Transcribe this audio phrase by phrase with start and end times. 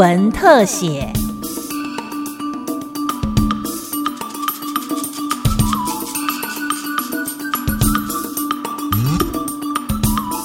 [0.00, 1.12] 闻特写。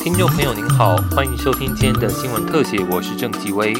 [0.03, 3.73] 听众朋友您好，欢迎收听今天的新闻特写，我是郑继威。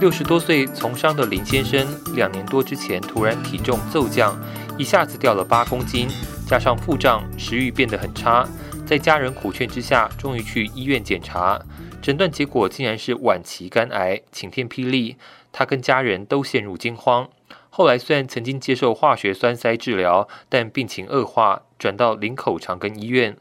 [0.00, 4.34] 六十多岁从商的林先生，两年多之前突然体重骤降，
[4.78, 6.08] 一下子掉了八公斤，
[6.48, 8.48] 加上腹胀，食欲变得很差。
[8.86, 11.60] 在家人苦劝之下，终于去医院检查，
[12.02, 15.16] 诊断结果竟然是晚期肝癌，晴天霹雳。
[15.52, 17.28] 他跟家人都陷入惊慌。
[17.68, 23.36] 后来虽然曾经接受化学栓塞治疗，但病情恶化，转到林口长庚医院。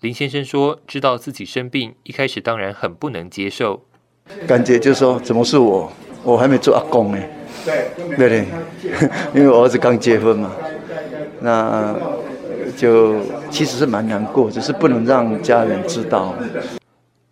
[0.00, 3.84] 林先生说：“知道自己生病，一开始当然很不能接受，
[4.46, 5.90] 感觉就是说，怎么是我？
[6.22, 7.18] 我还没做阿公呢。
[7.64, 8.44] 对对，
[9.32, 10.52] 因为我儿子刚结婚嘛，
[11.40, 11.94] 那
[12.76, 13.20] 就
[13.50, 16.34] 其实是蛮难过，只是不能让家人知道。”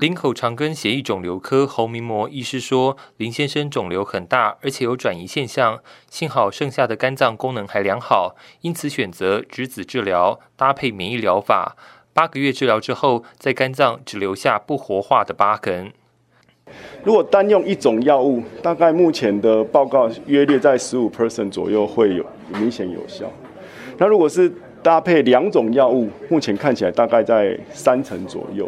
[0.01, 11.77] 林口长庚血液肿瘤科侯明模医师说：“林先生肿瘤很大，而且有转移现象，幸好剩下的肝脏功能还良好，因此选择质子治疗搭配免疫疗法。”
[12.15, 15.93] 八个月治疗之后，在肝脏只留下不活化的疤痕。
[17.05, 23.31] 如果单用一种药物，大概目前的报告约略在十五 percent 左右会有明显有效。
[23.99, 24.51] 那如果是
[24.83, 28.67] 搭配两种药物，目前看起来大概在三成左右。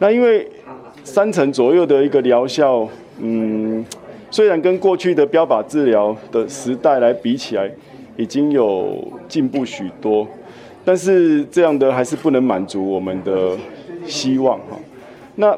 [0.00, 0.48] 那因为
[1.04, 3.84] 三成左右的一个疗效，嗯，
[4.30, 7.70] 虽然跟过去的标靶治疗的时代来比起来，
[8.16, 8.96] 已经有
[9.28, 10.26] 进步许多。
[10.82, 13.54] 但是这样的还是不能满足我们的
[14.06, 14.78] 希望哈。
[15.36, 15.56] 那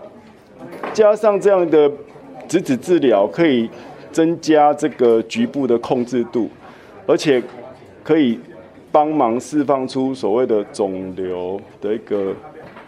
[0.93, 1.91] 加上这样的
[2.49, 3.71] 质子治疗，可以
[4.11, 6.51] 增加这个局部的控制度，
[7.07, 7.41] 而且
[8.03, 8.39] 可以
[8.91, 12.35] 帮忙释放出所谓的肿瘤的一个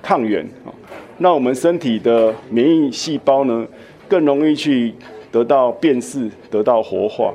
[0.05, 0.71] 抗原啊。
[1.19, 3.67] 那我们身体的免疫细胞呢，
[4.07, 4.95] 更容易去
[5.33, 7.35] 得到辨识、得到活化，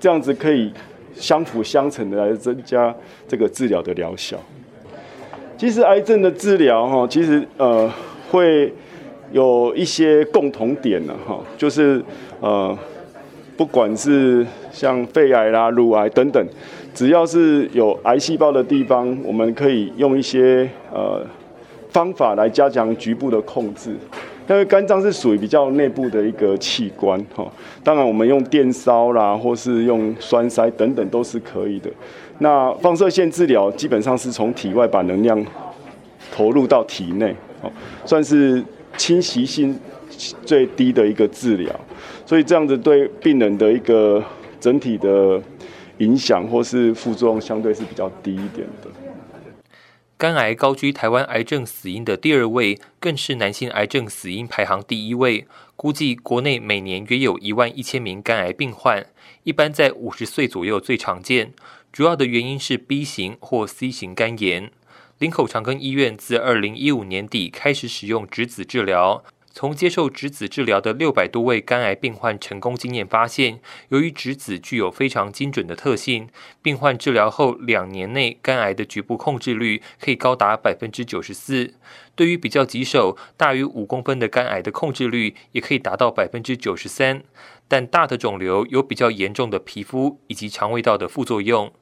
[0.00, 0.72] 这样子可以。
[1.16, 2.92] 相辅相成的来增加
[3.28, 4.36] 这个治疗的疗效。
[5.56, 7.88] 其实癌症的治疗哈，其实呃
[8.32, 8.72] 会
[9.30, 12.02] 有一些共同点呢哈，就是
[12.40, 12.76] 呃
[13.56, 16.44] 不管是像肺癌啦、乳癌等等，
[16.92, 21.24] 只要是有癌细胞的地方，我们可以用一些呃
[21.94, 23.96] 方法来加强局部的控制。
[24.46, 27.50] 因为肝脏是属于比较内部的一个器官，哈，
[27.82, 31.88] 当然我们用电烧啦，或是用栓塞等等都是可以的。
[32.40, 35.42] 那放射线治疗基本上是从体外把能量
[36.30, 37.72] 投入到体内，哦，
[38.04, 38.62] 算是
[38.98, 39.74] 侵袭性
[40.44, 41.74] 最低的一个治疗，
[42.26, 44.22] 所以这样子对病人的一个
[44.60, 45.40] 整体的
[45.98, 48.90] 影响或是副作用相对是比较低一点的。
[50.24, 55.46] 肝癌高居台湾癌症死因的第二位，更是男性癌症死因排行第一位。
[55.76, 59.04] 估计国内每年约有一万一千名肝癌病患，
[59.42, 61.52] 一般在五十岁左右最常见。
[61.92, 64.70] 主要的原因是 B 型或 C 型肝炎。
[65.18, 69.22] 林口长庚医院自二零一五年底开始使用质子治疗。
[69.54, 73.60] 从接受质子治疗的六百多位肝癌病患成功经验发现，
[73.90, 76.28] 由于质子具有非常精准的特性，
[76.60, 81.74] 病患治疗后两年内肝癌的局部控制率可以高达百分之九十四。
[82.16, 87.22] 对于比较棘手、大于五公分的肝癌的控制率也可以达到百分之九十三。
[87.68, 91.72] 但大的肿瘤有比较严重的皮肤以及肠胃道的副作用。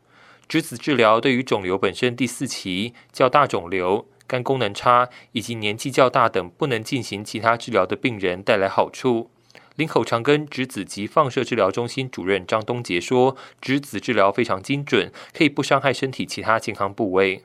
[0.46, 4.06] 质子治疗对于肿瘤本身第四期较大肿瘤。
[4.26, 9.30] 肝功能差以及年纪较大等不能进行其他治疗的病人带来好处。
[9.76, 17.42] 林口长庚质子及放射治疗中心主任张东杰说：“质子治疗非常精准，可以不伤害身体其他健康部位。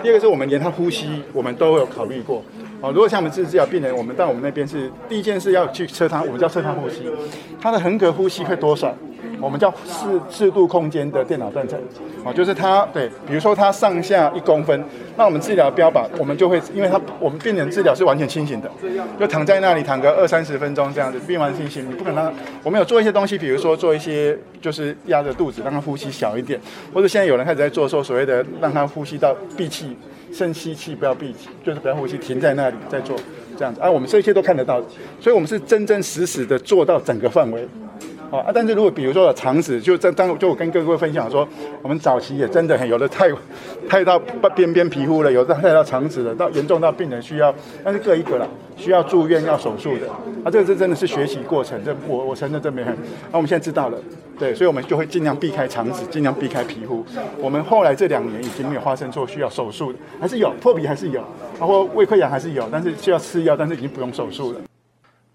[0.00, 2.44] 第二个是我们连他呼吸，我们都有考虑过。
[2.80, 7.02] 哦，如果像我们质子治疗病人，我们到我们那边是第一件事要去测他，我们叫测他呼吸，
[7.60, 8.94] 他的横膈呼吸会多少？
[9.40, 11.78] 我们叫适适度空间的电脑断层，
[12.24, 14.84] 啊，就是它对，比如说它上下一公分，
[15.16, 18.70] 那我们治疗标靶，我们就会，因为它我们病人治疗是完全清醒的，
[19.18, 22.32] 就躺在那里躺个二三十分钟这样子，病完清醒，你不可能，
[22.62, 26.60] 我们有做一些东西，比如说做一些就是压着肚子让他呼吸小一点，
[26.92, 29.96] 或者现在有人开始在做说所谓的让他呼吸到闭气，
[30.32, 33.16] 深吸气不要闭气，就是不要呼吸停在那里在做
[33.56, 34.80] 这样子，啊，我们这些都看得到，
[35.20, 37.66] 所以我们是真真实实的做到整个范围。
[38.30, 41.48] 哦啊，但是如果比如说肠子，就在当就我跟各位分享说，
[41.80, 43.30] 我们早期也真的很有的太，
[43.88, 44.18] 太到
[44.54, 48.46] 边边皮肤了，有的太到肠子了，到严重到病人需要，但是各一个了，
[48.76, 50.06] 需要住院要手术的，
[50.44, 52.94] 啊，这个是真的是学习过程，这我我承认这没很，
[53.32, 53.98] 那我们现在知道了，
[54.38, 57.02] 对，所以我们就会尽量避开肠子，尽量避开皮肤。
[57.38, 61.22] 我们后来这两年已经没有发生做需要手术的，还是有破皮还是有，
[61.58, 64.60] 包括胃溃疡还是有，但是需要吃药，但是已经不用手术了。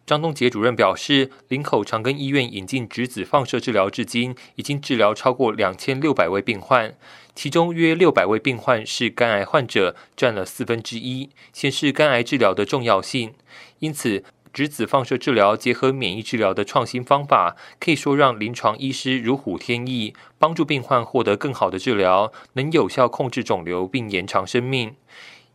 [0.06, 6.94] 张东杰主任表示，林口长庚医院引进质子放射治疗至今，已经治疗超过两千六百位病患，
[7.34, 13.34] 其中约六百位病患是肝癌患者，占了四分之一，显示肝癌治疗的重要性。
[13.80, 24.96] 因此，质子放射治疗结合免疫治疗的创新方法，可以说让临床医师如虎添翼，帮助病患获得更好的治疗，能有效控制肿瘤并延长生命。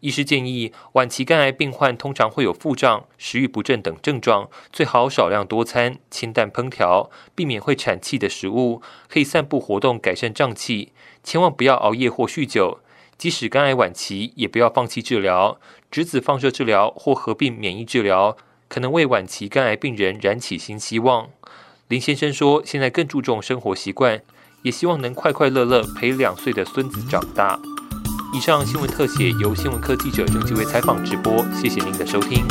[0.01, 10.93] 医师建议，晚期肝癌病患通常会有腹胀、食欲不振等症状，最好少量多餐、清淡烹调，避免会产气的食物，可以散步活动改善胀气。
[11.25, 12.79] 千万不要熬夜或酗酒。
[13.17, 15.59] 即使肝癌晚期，也不要放弃治疗。
[15.91, 18.37] 质子放射治疗或合并免疫治疗，
[18.69, 21.29] 可能为晚期肝癌病人燃起新希望。
[21.89, 24.23] 林先生说，现在更注重生活习惯，
[24.63, 27.59] 也希望能快快乐乐陪两岁的孙子长大。
[28.35, 32.45] 以上新闻特写由新闻科记者郑继伟采访直播，谢谢您的收听。